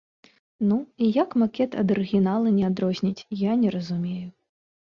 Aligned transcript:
Ну, 0.69 0.77
і 1.07 1.09
як 1.17 1.35
макет 1.41 1.77
ад 1.81 1.93
арыгінала 1.97 2.55
не 2.57 2.65
адрозніць, 2.71 3.25
я 3.43 3.59
не 3.63 3.69
разумею. 3.77 4.27